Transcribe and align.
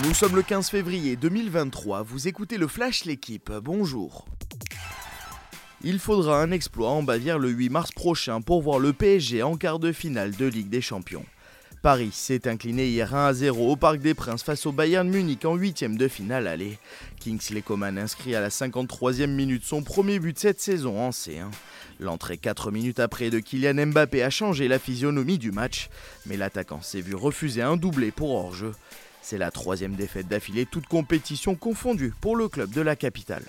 Nous 0.00 0.14
sommes 0.14 0.34
le 0.34 0.42
15 0.42 0.70
février 0.70 1.16
2023, 1.16 2.02
vous 2.02 2.26
écoutez 2.26 2.56
le 2.56 2.66
Flash 2.66 3.04
L'équipe, 3.04 3.52
bonjour. 3.62 4.24
Il 5.84 5.98
faudra 5.98 6.40
un 6.40 6.50
exploit 6.50 6.88
en 6.88 7.02
Bavière 7.02 7.38
le 7.38 7.50
8 7.50 7.68
mars 7.68 7.92
prochain 7.92 8.40
pour 8.40 8.62
voir 8.62 8.78
le 8.78 8.94
PSG 8.94 9.42
en 9.42 9.56
quart 9.56 9.78
de 9.78 9.92
finale 9.92 10.34
de 10.34 10.46
Ligue 10.46 10.70
des 10.70 10.80
Champions. 10.80 11.26
Paris 11.82 12.10
s'est 12.12 12.48
incliné 12.48 12.86
hier 12.86 13.14
1 13.14 13.26
à 13.26 13.34
0 13.34 13.72
au 13.72 13.76
Parc 13.76 13.98
des 13.98 14.14
Princes 14.14 14.42
face 14.42 14.64
au 14.64 14.72
Bayern 14.72 15.06
Munich 15.06 15.44
en 15.44 15.56
huitième 15.56 15.98
de 15.98 16.08
finale 16.08 16.46
aller. 16.46 16.78
Kingsley 17.20 17.60
Coman 17.60 17.98
inscrit 17.98 18.34
à 18.34 18.40
la 18.40 18.48
53e 18.48 19.26
minute 19.26 19.64
son 19.64 19.82
premier 19.82 20.18
but 20.18 20.38
cette 20.38 20.60
saison 20.60 20.98
en 20.98 21.10
C1. 21.10 21.50
L'entrée 22.00 22.38
4 22.38 22.70
minutes 22.70 22.98
après 22.98 23.28
de 23.28 23.40
Kylian 23.40 23.86
Mbappé 23.88 24.22
a 24.22 24.30
changé 24.30 24.68
la 24.68 24.78
physionomie 24.78 25.38
du 25.38 25.52
match, 25.52 25.90
mais 26.24 26.38
l'attaquant 26.38 26.80
s'est 26.80 27.02
vu 27.02 27.14
refuser 27.14 27.60
un 27.60 27.76
doublé 27.76 28.10
pour 28.10 28.30
hors-jeu. 28.30 28.72
C'est 29.22 29.38
la 29.38 29.50
troisième 29.50 29.94
défaite 29.94 30.28
d'affilée, 30.28 30.66
toute 30.66 30.86
compétition 30.86 31.54
confondue 31.54 32.12
pour 32.20 32.36
le 32.36 32.48
club 32.48 32.70
de 32.70 32.80
la 32.80 32.96
capitale. 32.96 33.44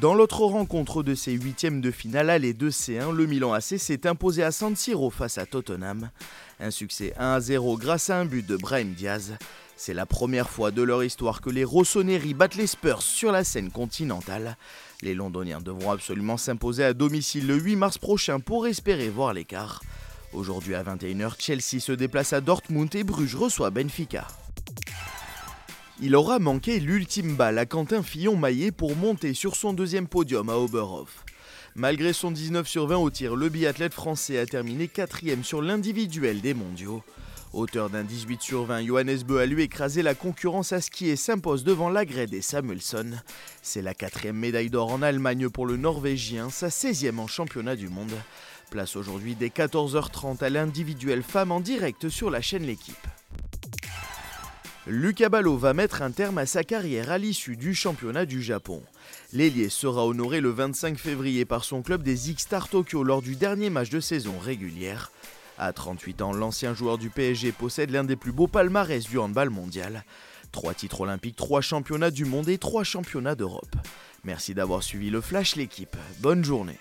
Dans 0.00 0.14
l'autre 0.14 0.40
rencontre 0.40 1.02
de 1.02 1.14
ces 1.14 1.32
huitièmes 1.32 1.80
de 1.80 1.90
finale 1.90 2.30
aller 2.30 2.52
de 2.52 2.70
C1, 2.70 3.12
le 3.12 3.26
Milan 3.26 3.52
AC 3.52 3.78
s'est 3.78 4.06
imposé 4.06 4.42
à 4.42 4.50
San 4.50 4.74
Siro 4.74 5.10
face 5.10 5.38
à 5.38 5.46
Tottenham. 5.46 6.10
Un 6.58 6.70
succès 6.70 7.14
1 7.16 7.34
à 7.34 7.40
0 7.40 7.76
grâce 7.76 8.10
à 8.10 8.18
un 8.18 8.24
but 8.24 8.44
de 8.44 8.56
Brahim 8.56 8.92
Diaz. 8.92 9.34
C'est 9.76 9.94
la 9.94 10.06
première 10.06 10.50
fois 10.50 10.70
de 10.70 10.82
leur 10.82 11.02
histoire 11.04 11.40
que 11.40 11.50
les 11.50 11.64
Rossoneri 11.64 12.34
battent 12.34 12.56
les 12.56 12.66
Spurs 12.66 13.02
sur 13.02 13.30
la 13.32 13.44
scène 13.44 13.70
continentale. 13.70 14.56
Les 15.02 15.14
Londoniens 15.14 15.60
devront 15.60 15.90
absolument 15.90 16.36
s'imposer 16.36 16.84
à 16.84 16.92
domicile 16.92 17.46
le 17.46 17.56
8 17.56 17.76
mars 17.76 17.98
prochain 17.98 18.40
pour 18.40 18.66
espérer 18.66 19.08
voir 19.08 19.32
l'écart. 19.32 19.80
Aujourd'hui 20.34 20.74
à 20.74 20.82
21h, 20.82 21.34
Chelsea 21.38 21.80
se 21.80 21.92
déplace 21.92 22.32
à 22.32 22.40
Dortmund 22.40 22.92
et 22.96 23.04
Bruges 23.04 23.36
reçoit 23.36 23.70
Benfica. 23.70 24.26
Il 26.00 26.16
aura 26.16 26.40
manqué 26.40 26.80
l'ultime 26.80 27.36
balle 27.36 27.56
à 27.56 27.66
Quentin 27.66 28.02
Fillon-Maillet 28.02 28.72
pour 28.72 28.96
monter 28.96 29.32
sur 29.32 29.54
son 29.54 29.72
deuxième 29.72 30.08
podium 30.08 30.50
à 30.50 30.56
Oberhof. 30.56 31.24
Malgré 31.76 32.12
son 32.12 32.32
19 32.32 32.66
sur 32.66 32.88
20 32.88 32.96
au 32.96 33.10
tir, 33.10 33.36
le 33.36 33.48
biathlète 33.48 33.94
français 33.94 34.38
a 34.38 34.46
terminé 34.46 34.88
quatrième 34.88 35.44
sur 35.44 35.62
l'individuel 35.62 36.40
des 36.40 36.54
mondiaux. 36.54 37.04
Auteur 37.54 37.88
d'un 37.88 38.02
18 38.02 38.42
sur 38.42 38.64
20, 38.64 38.84
Johannes 38.84 39.22
Beu 39.24 39.38
a 39.38 39.46
lui 39.46 39.62
écrasé 39.62 40.02
la 40.02 40.16
concurrence 40.16 40.72
à 40.72 40.80
skier 40.80 41.12
et 41.12 41.16
s'impose 41.16 41.62
devant 41.62 41.88
Lagred 41.88 42.34
et 42.34 42.42
Samuelson. 42.42 43.12
C'est 43.62 43.80
la 43.80 43.94
quatrième 43.94 44.36
médaille 44.36 44.70
d'or 44.70 44.90
en 44.90 45.02
Allemagne 45.02 45.48
pour 45.48 45.64
le 45.64 45.76
Norvégien, 45.76 46.50
sa 46.50 46.66
16e 46.66 47.20
en 47.20 47.28
championnat 47.28 47.76
du 47.76 47.88
monde. 47.88 48.10
Place 48.70 48.96
aujourd'hui 48.96 49.36
dès 49.36 49.50
14h30 49.50 50.42
à 50.42 50.50
l'individuel 50.50 51.22
femme 51.22 51.52
en 51.52 51.60
direct 51.60 52.08
sur 52.08 52.28
la 52.28 52.40
chaîne 52.40 52.64
L'équipe. 52.64 52.96
Lucas 54.88 55.28
Ballot 55.28 55.56
va 55.56 55.74
mettre 55.74 56.02
un 56.02 56.10
terme 56.10 56.38
à 56.38 56.46
sa 56.46 56.64
carrière 56.64 57.12
à 57.12 57.18
l'issue 57.18 57.56
du 57.56 57.72
championnat 57.72 58.26
du 58.26 58.42
Japon. 58.42 58.82
L'ailier 59.32 59.68
sera 59.68 60.04
honoré 60.04 60.40
le 60.40 60.50
25 60.50 60.98
février 60.98 61.44
par 61.44 61.62
son 61.62 61.82
club 61.82 62.02
des 62.02 62.30
X-Star 62.30 62.68
Tokyo 62.68 63.04
lors 63.04 63.22
du 63.22 63.36
dernier 63.36 63.70
match 63.70 63.90
de 63.90 64.00
saison 64.00 64.40
régulière. 64.40 65.12
À 65.58 65.72
38 65.72 66.22
ans, 66.22 66.32
l'ancien 66.32 66.74
joueur 66.74 66.98
du 66.98 67.10
PSG 67.10 67.52
possède 67.52 67.90
l'un 67.90 68.04
des 68.04 68.16
plus 68.16 68.32
beaux 68.32 68.48
palmarès 68.48 69.04
du 69.04 69.18
handball 69.18 69.50
mondial. 69.50 70.04
Trois 70.52 70.74
titres 70.74 71.02
olympiques, 71.02 71.36
trois 71.36 71.60
championnats 71.60 72.10
du 72.10 72.24
monde 72.24 72.48
et 72.48 72.58
trois 72.58 72.84
championnats 72.84 73.34
d'Europe. 73.34 73.74
Merci 74.24 74.54
d'avoir 74.54 74.82
suivi 74.82 75.10
le 75.10 75.20
Flash 75.20 75.56
l'équipe. 75.56 75.96
Bonne 76.20 76.44
journée. 76.44 76.78